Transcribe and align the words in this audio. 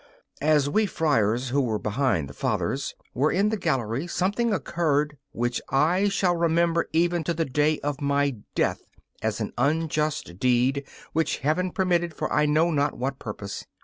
As 0.41 0.67
we 0.67 0.87
friars, 0.87 1.49
who 1.49 1.61
were 1.61 1.77
behind 1.77 2.27
the 2.27 2.33
Fathers, 2.33 2.95
were 3.13 3.31
in 3.31 3.49
the 3.49 3.55
gallery, 3.55 4.07
something 4.07 4.51
occurred 4.51 5.15
which 5.31 5.61
I 5.69 6.09
shall 6.09 6.35
remember 6.35 6.89
even 6.91 7.23
to 7.25 7.35
the 7.35 7.45
day 7.45 7.79
of 7.81 8.01
my 8.01 8.37
death 8.55 8.81
as 9.21 9.39
an 9.39 9.53
unjust 9.59 10.39
deed 10.39 10.87
which 11.13 11.37
Heaven 11.45 11.69
permitted 11.69 12.15
for 12.15 12.33
I 12.33 12.47
know 12.47 12.71
not 12.71 12.97
what 12.97 13.19
purpose. 13.19 13.67